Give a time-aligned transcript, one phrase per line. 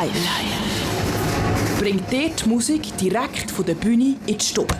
[0.00, 1.78] Live.
[1.78, 4.74] Bringt dir die Musik direkt von der Bühne in die Stube.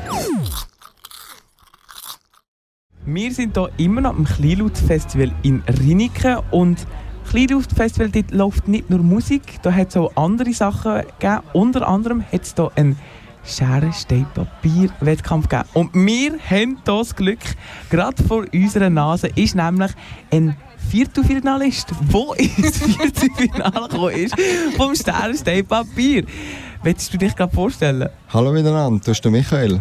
[3.05, 6.87] Wir sind hier immer noch am Kleinlaut-Festival in Riniken und
[7.29, 11.43] Kleinlaut-Festival dort läuft nicht nur Musik, da hat es auch andere Sachen gegeben.
[11.53, 12.97] Unter anderem hat es hier einen
[13.45, 15.69] Schere, Stein, Papier Wettkampf gegeben.
[15.75, 17.41] Und wir haben hier das Glück,
[17.91, 19.91] gerade vor unserer Nase ist nämlich
[20.31, 20.57] ein
[20.91, 24.35] Viertelfinalist, der ins Viertelfinale gekommen ist,
[24.77, 26.25] vom Schere, Stein, Papier.
[26.83, 28.09] Willst du dich gerade vorstellen?
[28.31, 29.81] Hallo miteinander, du bist der Michael.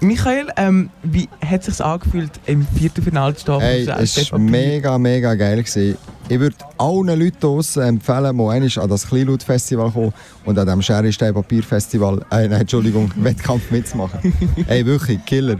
[0.00, 3.60] Michael, ähm, wie hat es sich angefühlt, im Viertelfinale zu stehen?
[3.60, 5.60] Hey, es war mega, mega geil.
[5.60, 5.96] Gewesen.
[6.30, 10.12] Ich würde allen Leuten draussen empfehlen, einmal an das Kleinlaut-Festival kommen
[10.44, 14.32] und an dem Scherry-Stein-Papier-Festival, äh, nein, Entschuldigung, Wettkampf mitzumachen.
[14.66, 15.56] hey, wirklich, Killer.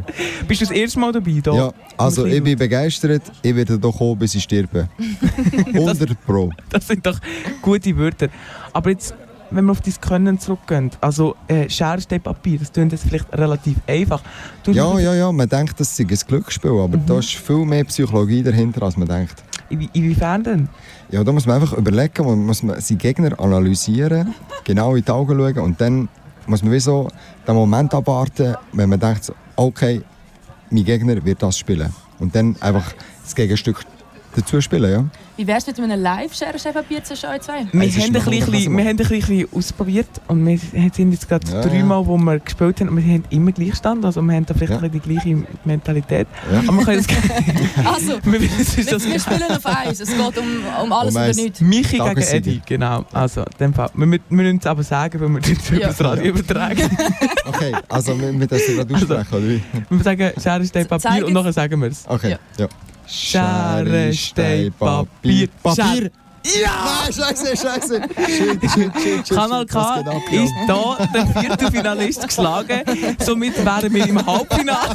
[0.47, 1.41] Bist du das erste Mal dabei?
[1.43, 3.23] Da ja, also ich bin begeistert.
[3.43, 4.89] Ich werde hier kommen, bis ich sterbe.
[5.75, 6.51] 100 Pro.
[6.69, 7.19] Das sind doch
[7.63, 8.29] gute Wörter.
[8.75, 9.15] Aber jetzt
[9.51, 13.33] wenn wir auf dein Können zurückgehen, also äh, Schere, Stein, Papier, das klingt jetzt vielleicht
[13.33, 14.23] relativ einfach.
[14.63, 17.07] Du ja, ja, ja, man denkt, das sei ein Glücksspiel, aber mhm.
[17.07, 19.43] da ist viel mehr Psychologie dahinter, als man denkt.
[19.71, 20.69] In, inwiefern denn?
[21.11, 25.11] Ja, da muss man einfach überlegen, man muss man seinen Gegner analysieren, genau in die
[25.11, 26.09] Augen schauen und dann
[26.47, 27.09] muss man wie so
[27.47, 30.03] den Moment abwarten, wenn man denkt, okay,
[30.71, 31.93] mein Gegner wird das spielen.
[32.19, 33.85] Und dann einfach das Gegenstück
[34.35, 35.05] dazu spielen, ja.
[35.37, 37.65] Wie wäre es mit einem Live-Schere-Papier zwischen euch zwei?
[37.71, 41.61] Wir, haben ein, bisschen, wir haben ein bisschen ausprobiert und wir sind jetzt gerade ja,
[41.61, 44.83] dreimal, wo wir gespielt haben und wir haben immer Gleichstand, also wir haben da vielleicht
[44.83, 44.89] ja.
[44.89, 46.27] die gleiche Mentalität.
[46.51, 46.59] Ja.
[46.67, 47.07] Aber wir können
[47.77, 50.47] das Also, wir, wir, spielen auf eins, es geht um,
[50.83, 51.61] um alles um oder nichts.
[51.61, 53.05] Michi gegen Eddie, genau.
[53.13, 53.91] Also, dem Fall.
[53.95, 56.83] Wir, wir müssen es aber sagen, weil wir das über das Radio übertragen.
[57.47, 59.63] okay, also wir, wir dürfen gerade aussprechen, also, oder wie?
[59.89, 62.05] Wir sagen Schere, Stein, Papier und nachher sagen wir es.
[62.09, 62.69] Okay, ja.
[63.09, 65.49] Schere, Stein, Papier.
[65.63, 66.11] Papier!
[66.45, 67.05] Ja!
[67.05, 68.03] Nein, scheiße, scheiße.
[68.27, 69.31] Shit, shit, shit.
[69.31, 72.83] Kanal K ist hier der Viertelfinalist geschlagen.
[73.19, 74.95] Somit wären wir im Halbfinale.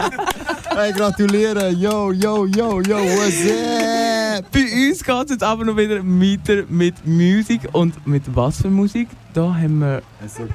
[0.76, 1.70] hey, gratuliere.
[1.70, 4.44] Yo, yo, yo, yo, what's up?
[4.52, 7.62] Bei uns geht es jetzt aber noch wieder weiter mit Musik.
[7.72, 9.08] Und mit was für Musik?
[9.32, 10.46] Da haben wir so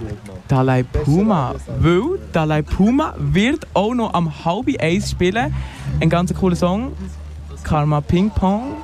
[0.47, 1.56] Dalai Puma.
[1.79, 5.53] Weil Dalai Puma wird auch noch am halb eins spielen.
[6.00, 6.91] Ein ganz cooler Song.
[7.63, 8.78] Karma Ping Pong.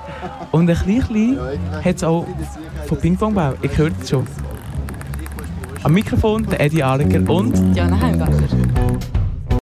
[0.52, 1.38] Und ein bisschen
[1.84, 2.26] hat es auch
[2.88, 3.54] von Ping Pong Bau.
[3.62, 4.26] Ich höre es schon.
[5.84, 8.32] Am Mikrofon der Eddie Arliger und Jana Heimbacher.